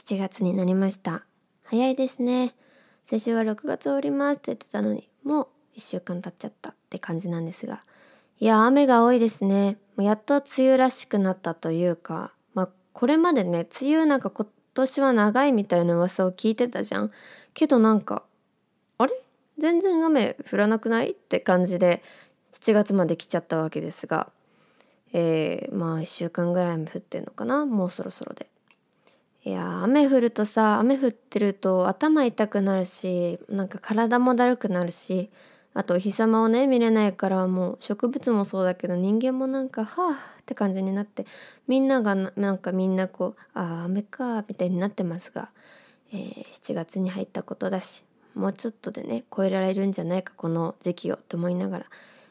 [0.00, 1.24] 7月になりました。
[1.62, 2.54] 早いですね。
[3.04, 7.84] 先週は6月終わりますって言ってたのにもう1週間経っちゃったって感じなんですが。
[8.38, 9.76] いや雨が多いですね。
[9.98, 12.32] やっと梅雨らしくなったというか。
[12.54, 17.10] まあこれまでね梅雨なんか今年は長いみたいな噂を聞いてたじゃん。
[17.52, 18.22] けどなんか
[18.96, 19.12] あれ？
[19.58, 22.02] 全然雨降らなくないって感じで
[22.54, 24.32] 7月まで来ちゃったわけですが。
[25.12, 27.66] えー、まあ1週間ぐらいも降ってんのかな？
[27.66, 28.48] もうそろそろで。
[29.42, 35.30] いや雨降るとさ雨降ってると頭痛くなるしなんか体もだるくなるし
[35.72, 41.26] あとお日様をね見れないからもう植物もそうだけど人間もなんかはあって感じになって
[41.68, 45.48] みんながなんかみんなこうああ雨かみたいになってますが、
[46.12, 51.86] えー、7月に入ったことだしもうちょっとでね超えられるんじゃないかこの時期をと思いながら、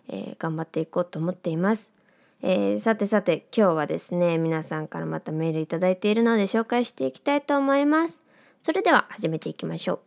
[0.09, 1.98] えー、頑張っていこうと思っています。
[2.41, 8.21] えー、さてさて今日はですね皆さんからまたメールいただいているので紹介していきたいと思います。
[8.61, 9.99] それでは始めていきましょう。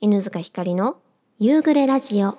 [0.00, 0.98] 犬塚ひかりの
[1.38, 2.38] 夕暮れラジオ。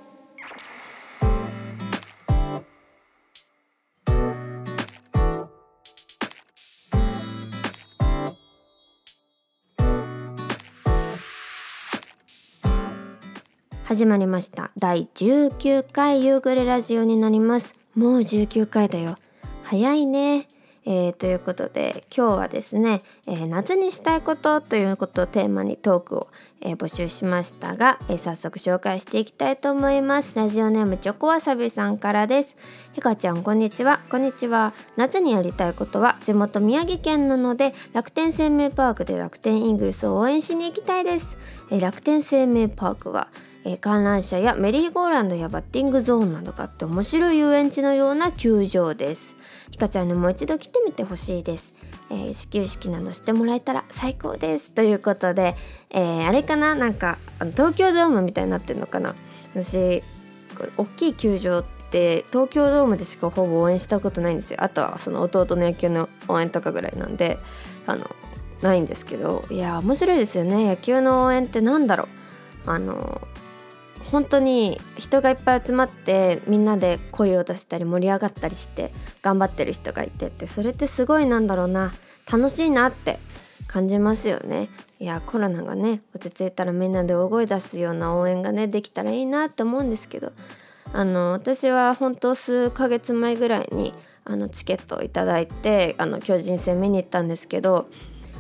[13.84, 14.72] 始まりました。
[14.78, 17.81] 第19回夕暮れラジオになります。
[17.96, 19.18] もう19回だよ。
[19.64, 20.48] 早いね。
[20.84, 26.28] えー、ということで今日はですね、えー、夏にしたいことということをテーマにトークを、
[26.60, 30.36] えー、募集しましたが、え早速紹介していきたいと思います。
[30.36, 32.56] ラジオネームチョコワサビさんからです。
[32.94, 34.02] ひかちゃんこんにちは。
[34.10, 34.74] こんにちは。
[34.96, 41.38] 夏にやりたいことは地元宮城県なので楽天生命パークで楽天イングルスを応援しに行きたいです、
[41.70, 43.28] え楽天生命パークは
[43.64, 49.36] えー、観覧車やメリーゴーランドやバッティングゾーンなどがあって面白い遊園地のような球場です。
[49.70, 54.74] ひかちゃんにもう一度来てみてほしいです、えー、始球式などしてもらえたら最高です。
[54.74, 55.56] ということで、
[55.92, 56.76] えー、あれかな？
[56.76, 57.18] なんか
[57.52, 59.16] 東京ドームみたいになってるのかな？
[59.56, 60.04] 私
[60.78, 64.64] 大きい球場って東京ドームでしかほぼ応援したことないんですよ。
[64.64, 67.38] あとはその弟の野球の応援とかぐらいなんで
[67.88, 68.10] あの
[68.62, 69.44] ないんですけど。
[69.50, 70.68] いや面白いですよね。
[70.68, 72.10] 野球の応援って何だろ
[72.68, 72.70] う？
[72.70, 73.22] あの
[74.12, 78.92] 本当に人がいっぱい集まってみんなで声を出したり盛り上がったりして
[79.22, 81.92] 頑張ってる人がいてってそれってすごいなんだろうな。
[82.32, 83.20] 楽しいなって
[83.68, 84.70] 感じますよね。
[85.00, 90.32] いやコロナがね落ち着いたらみんなで大声出すような応援がねできたらいいなって思うんですけど。
[90.94, 93.94] あの私は本当数ヶ月前ぐらいに
[94.26, 97.90] あのチケットを頂いてあの巨人戦見に行ったんですけど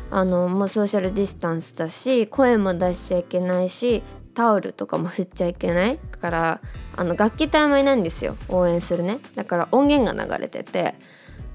[0.09, 6.61] あのもうソーシャルディスタンスだし声も出しちゃいけないしタオルとかも振っちゃいけないから
[6.95, 8.35] あの楽器隊もいないんですよ。
[8.49, 9.19] 応援するね。
[9.35, 10.95] だから音源が流れてて。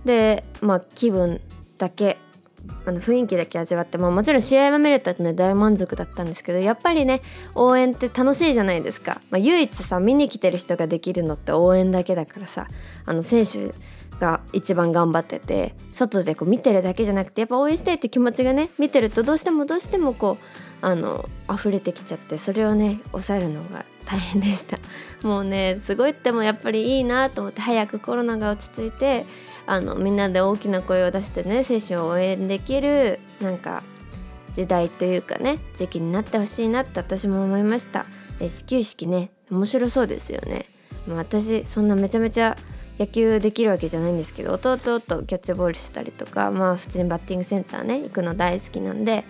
[0.05, 1.41] でまあ気分
[1.79, 2.17] だけ
[2.85, 7.21] あの雰囲気だけ味わって、まあ、もちろん試合は見れたってね大満足だったんですけどやっぱりね
[7.55, 12.67] 応援って楽しいじゃないですか、まあ、唯一さ見に来てる人ができるのって応援だけだからさ
[13.05, 13.73] あの選手
[14.19, 20.45] が一番頑張ってて外でこう見てるだけじゃなくてやっぱ応援したいって気持ちがね見てるとどうしてもどうしてもこう
[20.83, 24.79] あの溢れてきちゃってそれをね抑えるのが大変でした。
[25.27, 29.27] もうねすごいってもやっぱりいいなと思って早くコロナが落ち着いて
[29.67, 33.83] あのみんなで大きな声を出してね選手を応援できるなんか
[34.55, 38.07] 時代というかね時期になってほしいなって私も思いました。
[38.41, 40.67] 始球式ね面白そうですよね、
[41.07, 42.57] まあ、私そんなめちゃめちゃ
[42.99, 49.25] 野球できるわけじゃないんですけど弟とキャッチボールしたりとかまあ普通にバッティングセンターね行くの大好きなんで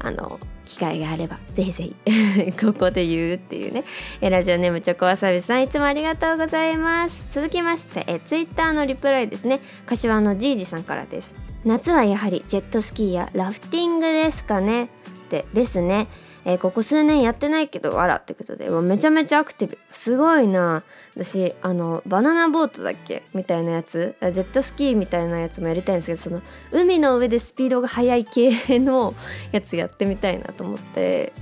[0.00, 3.84] あの機会があればぜひぜひ ここで言うっていうね。
[4.20, 7.34] ラジオネームチョコわさびさんいつもありがとうございます。
[7.34, 9.60] 続きましてえツイッターのリプライですね。
[9.86, 11.34] 柏のじいじさんからです。
[11.64, 14.84] 夏はやはりジェットスキーやラフティングですかね。
[14.84, 14.88] っ
[15.28, 16.06] てですね。
[16.48, 18.70] えー、ここ数年やってないけどあらってことで。
[18.70, 19.78] もうめちゃめちゃアクティブ。
[19.90, 20.82] すごいな。
[21.14, 23.22] 私あのバナナボートだっけ？
[23.34, 24.16] みたいなやつ。
[24.20, 26.40] ジェットスキーみたいなやつもやりたいんですけどその
[26.72, 29.14] 海の上でスピードが速い系の
[29.52, 31.34] やつやってみたいなと思って。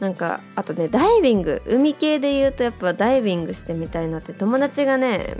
[0.00, 1.62] なんかあとねダイビング。
[1.66, 4.32] 海系で言うとやっぱダイビングしてみたいなって。
[4.32, 5.36] 友達がね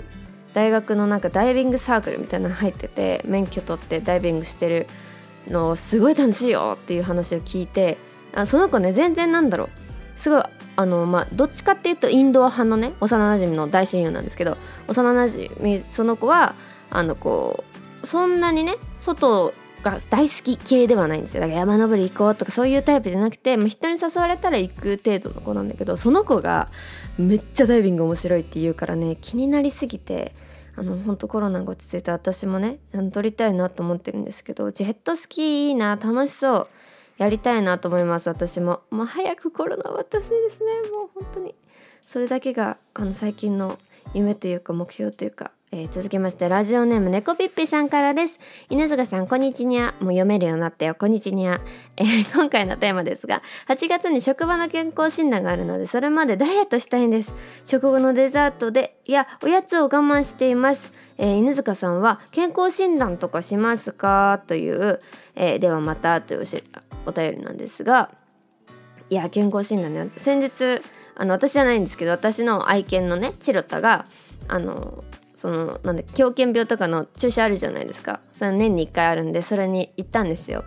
[0.53, 4.87] 大学のなんかダイビングサークルみたいなの入ってて免許取ってダイビングしてる
[5.47, 7.97] のすごい楽しいよっていう話を聞いて
[8.37, 9.69] あその子ね全然なんだろう。
[10.15, 10.43] すごい
[10.75, 14.57] あのまあどっちかっていうとインドア派のね幼なじみの大親友なんですけど
[14.87, 16.53] 幼なじみその子は
[16.91, 17.63] あのこ
[18.03, 19.51] うそんなにね外
[19.81, 21.41] が大好き系ではないんですよ。
[21.41, 26.67] だから山登り行こうとかそういうタイプじゃなくて、まあ、人に誘われたら行く程度の子なんだけどその子が
[27.17, 30.35] めっちゃダイビング面白いって言うからね気になりすぎて
[30.75, 32.77] あの本当コロナが落ち着いて私もね
[33.11, 36.67] 撮りたいなと思ってるんですけどジェットスキーいいな楽しそう。
[37.17, 38.81] やりたいなと思います私も。
[38.91, 40.89] もう早くコロナ終わってほしいですね。
[40.91, 41.55] もう本当に。
[42.01, 43.77] それだけがあの最近の
[44.13, 45.51] 夢というか目標というか。
[45.69, 48.39] えー、続きましてラジオネーム猫ぴっぴさんからです。
[48.69, 50.95] 稲塚さんこんにちにゃもう読めるようになったよ。
[50.95, 51.59] こんにちにゃ、
[51.97, 57.33] えー、今回のテーマですが8月に職場の健康診断があるのでそれまでダイエットしたいんです。
[57.65, 60.93] 食後のデザートでいやおやつを我慢しています。
[61.17, 64.41] えー、犬塚さんは健康診断とかしますか？
[64.47, 64.99] という、
[65.35, 66.45] えー、ではまたという
[67.05, 68.11] お便りなんですが
[69.09, 70.11] いや健康診断ね。
[70.15, 70.81] 先日
[71.17, 74.05] あの私じゃないんですけど私の愛犬のねチロタが
[74.47, 75.03] あの
[75.37, 78.19] そのなんで狂犬病とかの注射あるじゃないですか。
[78.31, 80.65] それ年に1回あるんでそれに行ったんですよ。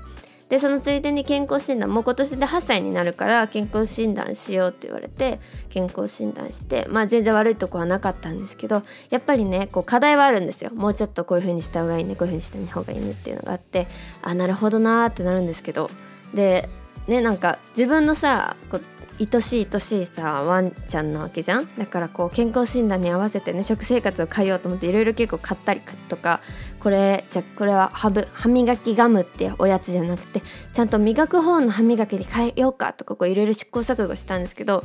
[0.49, 5.39] でそのついでに健康診断もう今年で8歳になるから健康診断しようって言われて
[5.69, 10.73] 健康診断してまあ全然悪いとこはなかったんですけどやっぱりねこう課題はあるんですよ。
[10.75, 13.87] もうちょっとこういう風にした方がいいねこういう風にした方がいいねっていうのがあって
[14.23, 15.89] あなるほどなーってなるんですけど。
[16.35, 16.69] で
[17.07, 19.00] ねなんか自分のさこう
[19.33, 21.69] 愛しい愛しいさワンちゃんなわけじゃん？
[21.77, 26.41] だからこう健康診断に合わせてね食生活を変えようと思っていろいろ結構買ったりとか
[26.79, 30.41] これじゃこれは歯歯磨きガムっておやつじゃなくて
[30.73, 34.83] ちゃんと磨く方の歯磨きに変えようかとかいろいろ試行錯誤したんですけど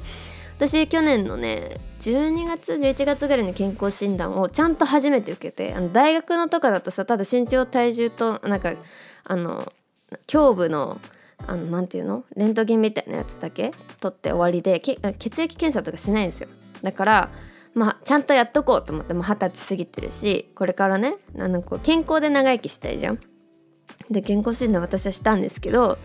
[0.57, 1.63] 私去年のね
[2.01, 8.73] 12月11月ぐらいに健康診断をちゃんと初めて受けてあの大学のとかだとさただ身長体重となんか
[9.27, 9.71] あの
[10.31, 10.99] 胸部の
[11.47, 12.23] あのなんていうの？
[12.35, 14.99] レントゲンみたいなやつだけ取って終わりで血
[15.41, 16.49] 液検査とかしないんですよ。
[16.81, 17.29] だから
[17.73, 23.19] まあちゃんとやっとこうと思っても二十歳過ぎてるしこれからねあのこう健康で長生きしたいじゃん。
[24.09, 25.97] で健康診断私はしたんですけど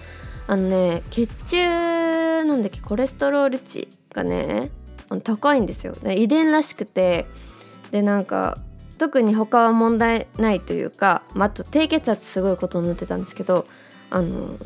[0.47, 4.71] あのね血中なんだっけコレステロール値がね
[5.23, 5.94] 高いんですよ。
[6.05, 7.27] 遺伝らしくて
[7.91, 8.56] でなんか
[8.99, 13.67] 特に他は問題ないというか、まあ、あと低血圧すごいことになってたんですけど
[14.11, 14.56] あの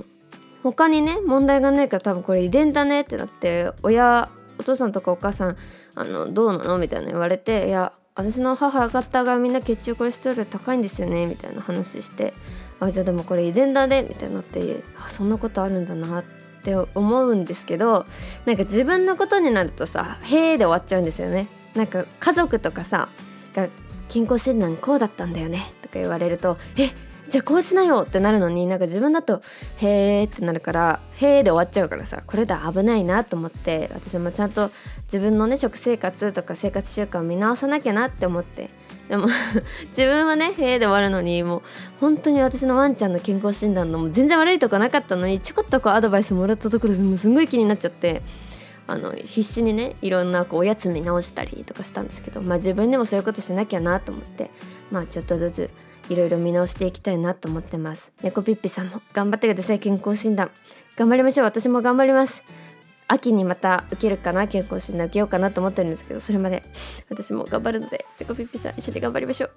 [0.64, 4.28] 他にね問題がないから多分これ遺伝だねってなって親
[4.58, 5.56] お父さんとかお母さん
[5.94, 6.78] あのどうなの？
[6.78, 11.26] みたいな言われていや私の母方がみんな血中コレステロール高いんですよね？
[11.26, 12.32] みたいな話して
[12.80, 14.06] あじゃあでもこれ遺伝だね？
[14.08, 16.24] みたいになってあそんなことあるんだなっ
[16.62, 18.06] て思うんですけど
[18.46, 21.46] なんか自分のことになるとさ「へえ」で終わっちゃうんですよね。
[21.74, 23.08] なんか家族とかさ
[23.54, 23.68] が
[24.08, 25.62] 健康診断こうだったんだよね？
[25.82, 26.90] とか言われると「え
[27.28, 29.42] じゃあこうしなよってなるのになんか自分だと
[29.80, 34.70] 「へーってなるから「へーで終わっちゃうからさこれだ危ないなと思って私もちゃんと
[35.04, 38.70] 自分のね食生活とか生活習慣を見直さなきゃなって思って
[39.08, 39.28] でも
[39.96, 41.62] 自分はね「へーで終わるのにもう
[42.00, 48.22] 本当に私のワンちゃんの健康診断のも全然悪いとこなかったのにちょこっとこうアドバイスもらったところでもすごい気になっちゃって。
[48.86, 54.50] あの必死にねいろんなこうおやつ見直したりとかしたんですけど、まあ、自分でもそういうことしなきゃなと思って
[54.90, 55.70] まあちょっとずつ
[56.08, 58.12] いろいろ見直していきたいなと思ってます。
[58.22, 59.78] 猫ピッピさんも頑張ってください。
[59.78, 60.50] 健康診断。
[60.96, 61.46] 頑張りましょう。
[61.46, 62.42] 私も頑張ります。
[63.06, 66.62] 秋にまた受けるかな健康診断受けようかなと思ってるんですけどそれまで
[67.10, 69.50] 私も頑張るので猫ピッピさん一緒に頑張りましょう。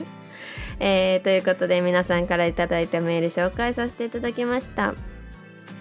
[0.80, 4.94] えー、ということで皆さんから頂いたメール紹介させていただきました。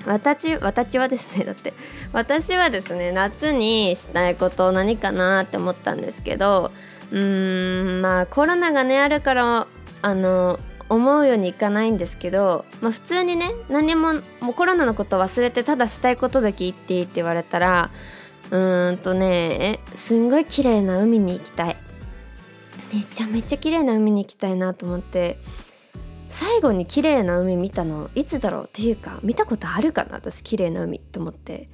[0.06, 1.74] 私私はですねだって
[2.14, 6.72] 私はですね夏にしたいこと何かなって思ったんですけど
[7.12, 9.68] うーんまあコロナがねあるから
[10.02, 10.60] あの
[10.90, 17.92] 思うようにいかないんですけど、まあ、普通にね何ももうコロナのこと忘れてただしたいことだけ言っていいって言われたら
[18.52, 21.76] うーんとねすんごい綺麗な海に行きたい。
[22.94, 25.38] めちゃめちゃ綺麗な海に行きたいなと思って
[26.30, 31.70] 最後に綺麗な海見たのいつだろうっていうか見たことあるかな私綺麗な海と思って。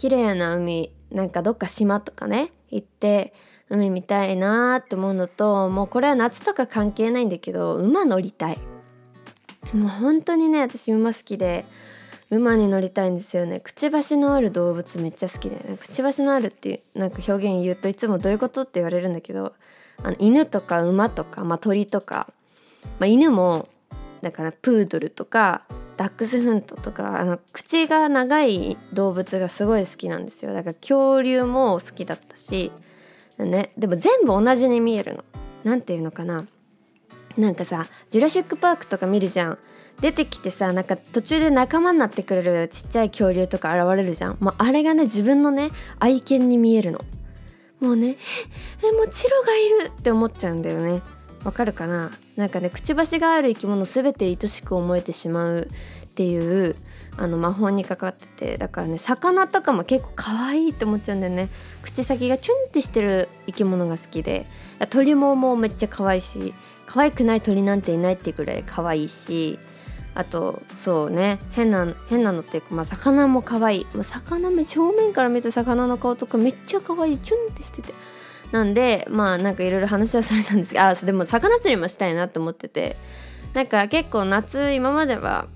[0.00, 3.34] 綺麗な海なんかどっか島とかね行って
[3.70, 8.58] 海見たいなって思うのともうこれは夏とか関係ないんだけど馬乗りたい。
[9.72, 11.64] もう本当にね私馬好きで
[12.30, 13.60] 馬に乗りたいんですよね。
[13.60, 19.54] くちばしのある動物めっちゃ好きで、ね、くちばしのあるっていうなんか表現言うといつもどういうことって言われるんだけど
[20.02, 22.28] あの犬とか馬とか、まあ、鳥とか、
[22.98, 23.68] まあ、犬も
[24.22, 25.62] だからプードルとか
[25.96, 30.54] ダックスフントとかあの口が長い動物がすごい好きなんですよ。
[30.54, 32.72] だから恐竜も好きだったし
[33.38, 33.72] ね。
[33.76, 35.24] でも全部同じに見えるの。
[35.64, 36.46] なんていうのかな。
[37.36, 39.58] なんかさ「ジュラシック・パーク」とか見るじゃん。
[40.00, 44.36] 出てきてさなんか途中で仲間になってくれるちっちゃい恐竜とか現れるじゃん。
[44.40, 45.68] もうあれがね自分のね
[45.98, 46.98] 愛犬に見えるの。
[47.80, 48.16] もうね
[48.82, 51.00] 「えもうチロがいる!」って思っちゃうんだよね。
[51.44, 52.10] わかるかな。
[52.36, 55.68] なんかねくちばしがある生き物全て愛しく思えてしまう
[56.10, 56.74] っていう
[57.20, 61.50] あの魔法にかかっててだからね魚とかも結構可愛いって思っちゃうんだよね。
[61.82, 64.46] 口先がチュンってしてる生き物が好きで
[64.88, 66.54] 鳥ももうめっちゃ可愛いし
[66.86, 69.58] 可愛くない鳥なんていないってぐらい可愛いし
[70.14, 73.86] あとそうね変な変なのっていうか、まあ、魚も可愛い。
[73.94, 77.18] もう魚目正面から見た魚の顔とかめっちゃ可愛い。
[77.18, 77.92] チュンってしてて。
[78.50, 82.96] なんでまあなんかいろいろ話はされたんですけどあでも魚釣りもしたいなと思ってて。
[83.52, 85.48] なんか結構夏今までは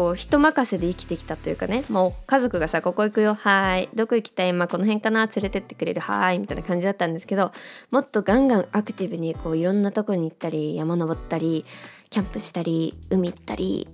[0.00, 7.52] こう人任せで生きてきたというかねもう家族がさ「ここ行くよはいどこ行きたい今この辺かな連れてってくれるはい」みたいな感じだったんですけど
[7.90, 11.66] もっとガンガンアクティブにこういろんなとこに行ったり山登ったり
[12.08, 13.86] キャンプしたり海行ったり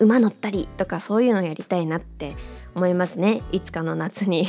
[0.00, 2.36] 馬乗ったりとかそういうのやりたいなって
[2.74, 4.46] 思いますねいつかの夏に。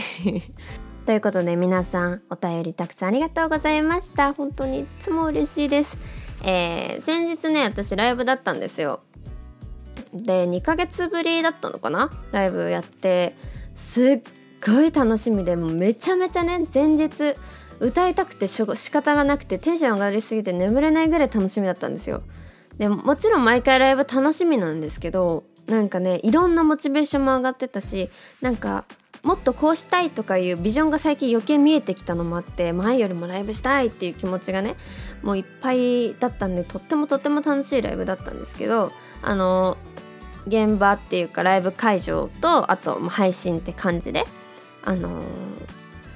[1.07, 4.33] ということで皆さんお便りたくさんありがとうございました。
[4.33, 5.97] 本当にいつも嬉しいです。
[6.43, 8.99] えー、先日ね私ライブだったんですよ。
[10.13, 12.09] で2ヶ月ぶりだったのかな？
[12.31, 13.35] ライブやって。
[13.75, 14.21] すっ
[14.65, 17.33] ごい楽しみでもめちゃめちゃね前日
[17.79, 22.23] 歌いたくてし仕方がなくてテンション上がりすぎて眠れないぐらい楽しみだったんですよ。
[22.77, 28.09] でもちろん毎回ライブ楽しみなんですけどなんかねいろんなモチベーションも上がってたし
[28.41, 28.85] なんか
[29.23, 34.77] もっとこうしたいとかいうビジョンが最近余計見えてきたのもあって前よりもライブしたいっていう気持ちがね
[35.23, 39.75] もういっぱいだったんでとってもとっても楽しいライブだったんですけどあの
[40.47, 44.23] 現場っていうかライブ会場とあと配信って感じで
[44.83, 45.19] あの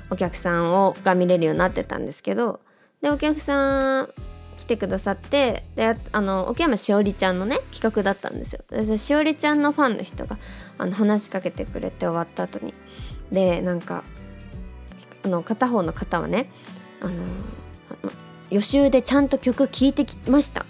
[0.09, 2.59] お客さんをが見れるようになってたんですけど
[3.01, 4.09] でお客さん
[4.57, 8.63] 来てくださってであの奥山しおりちゃんのね企画だったんですよ。
[8.69, 10.37] でしおりちゃんのファンの人が
[10.77, 12.73] あの話しかけてくれて終わった後に
[13.31, 14.03] でなんか
[15.25, 16.49] あの片方の方はね
[17.01, 17.13] あの
[18.51, 20.65] 予習でちゃんと曲聴いてきました。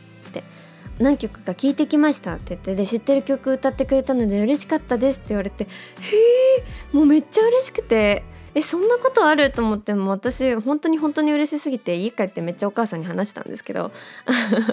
[1.00, 5.68] 何曲か聴いてきましたって言ってで知ってる曲歌ってくれたので嬉しかったですって言われてへ
[6.94, 8.24] えもうめっちゃ嬉しくて
[8.56, 13.92] えそんなことあると思っても私本当に本当に嬉しすぎて家帰ってめっちゃお母さんに話したんですけど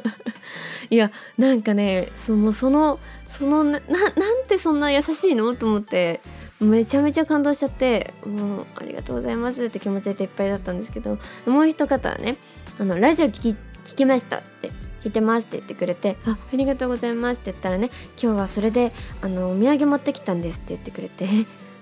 [0.90, 6.20] いやなんかねそのそのそのななんてそんな優しいのと思って
[6.60, 12.36] めちゃめちゃ感動しちゃってもうありがとうございますって気持ちでいっぱいだったんですけどもう一方はね
[12.78, 17.88] あのラジオ聞き聞きましたって聞いてますって言ってくれてあありがとうございますって言ったらね
[18.22, 18.92] 今日はそれで
[19.22, 21.26] あのお土産持ってきたんですって言ってくれて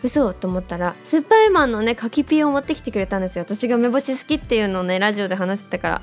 [0.02, 3.44] 嘘と思ったらスーパーマンのね柿ピーを持ってきてくれたんですよ。
[3.44, 6.02] 私が梅干し好きっていうのをねラジオで話してたから。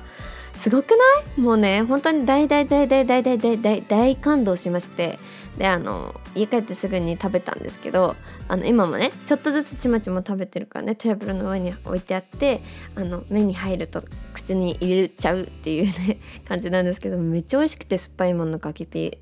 [0.52, 0.96] すごくな
[1.36, 1.40] い？
[1.40, 5.18] もうね本当に大大大大大大大大大感動しまして。
[5.58, 8.14] であの家帰ってすぐに食べたんですけど
[8.48, 12.60] あの今もねちょっとずつちまちま食べてるからねテーブルの上に置いてあって
[12.94, 14.02] あの目に入ると
[14.34, 19.18] 口に入れちゃうっていうね 感じなんですけどめっちゃ美味しくてスパイマンの柿ピー。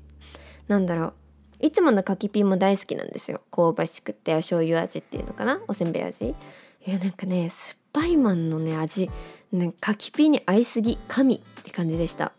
[0.67, 1.13] なんだろう。
[1.59, 3.41] いつもの柿ピーも大好きなんですよ。
[3.51, 5.61] 香ばしくてお醤油味っていうのかな？
[5.67, 6.25] おせんべい味。
[6.25, 6.35] い
[6.91, 9.09] やなんかねスパイマンのね味。
[9.51, 12.33] ね柿ピーに合いすぎ神って感じでした。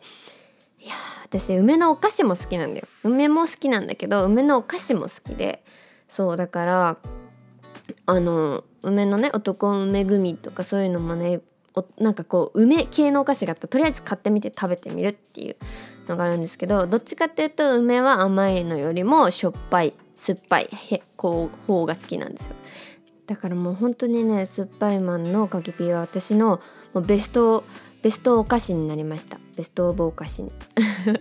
[1.28, 2.86] 私梅のお菓子も好きなんだよ。
[3.02, 5.64] 梅も好きなんだけど梅のお菓子も好きで。
[6.08, 6.96] そうだから
[8.06, 11.40] あの梅のね男梅グミとかそういうのもね
[11.98, 15.56] なんかこう梅系のお菓子があったらとりあえず買ってみて食べてみるっていう
[16.08, 22.54] のがあるんですけどどっちかっていうと梅は甘いのよりもしょっぱい酸っぱいへこう方が好きなんですよ。
[23.26, 26.60] だからもう本当にね酸っぱいマンのかきピーは私の
[26.94, 27.64] もうベスト
[28.06, 29.36] ベストお菓子になりました。
[29.56, 30.52] ベストオブお菓子に。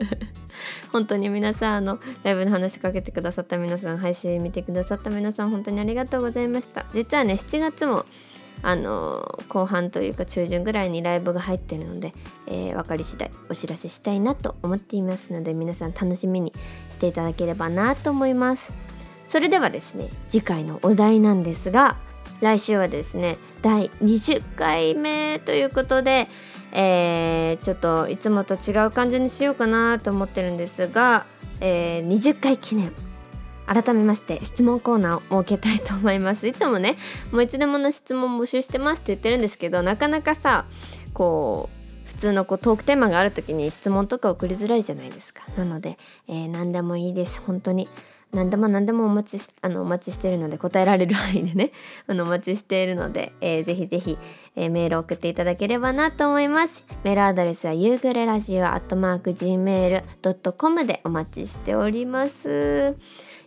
[0.94, 6.86] 本当に皆さんあのライブの話しかけてくださった皆さん配信見てくださった皆さん本当にありがとうございました。
[6.94, 8.06] 実はね7月も
[8.62, 12.14] あの後半というか中旬ぐらいにライブが入ってるので、
[12.46, 16.54] えー、分かり次第お知らせしたいなと思っていますので皆さん楽しみに
[16.92, 18.74] していただければなと思います。
[19.28, 21.98] それではですね次回のお題なんですが
[22.42, 26.28] 来週はですね第20回目ということで、
[26.78, 31.26] えー、ちょっといつもと違う感じにしようかなと思ってるんですが、
[31.62, 32.92] えー、20回記念。
[33.68, 36.48] 改めまして質問コーナーを設けたいと思います。
[36.48, 36.98] いつもね
[37.32, 40.66] もういつでもの質問募集してますって言ってるんですけどなかなかさ
[41.14, 45.44] こう普通のこうトークテーマがある時に質問とか送りづらいじゃないですか。
[45.58, 47.42] なので、えー、何でもいいです。
[47.42, 47.90] 本当に。
[48.34, 51.72] 何でも何でもお待ちしあのお待ちしてるので答えられる範囲でね
[52.08, 54.18] あのお待ちしているので、えー、ぜひぜひ、
[54.56, 56.84] えー、メールを送っていただければなと思います。
[57.04, 62.96] メールアドレスは夕暮れラジオアットマーク Gmail.com でお待ちしております。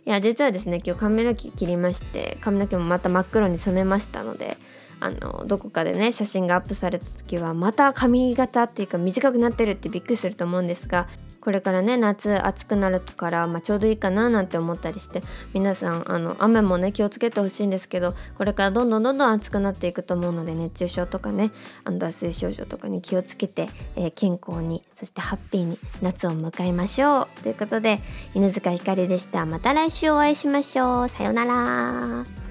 [0.05, 4.57] いや実はですね今日髪の毛切りまして髪の毛もまた真っ黒に染めましたので
[4.99, 11.07] あのどこかでね写真がアップされた時はまた髪型っていうか短くなってるってびっくりすると思うんですが
[11.41, 15.21] これからね夏暑くなるから、まあ、ちょうどいいかななんて思ったりして
[15.53, 21.51] 皆さんあの雨もね気をつけてほしいんですけどこれからどんどんどんどん暑くなっていくと思うので熱中症とかね
[21.85, 27.27] あの脱水症状とかに気をつけて、えー、健康にそしてハッピーに夏を迎えましょう。
[27.43, 27.99] ということで
[28.33, 29.45] 犬塚ひかりでした。
[29.45, 31.09] また来週お会いしましょう。
[31.09, 32.48] さようなら。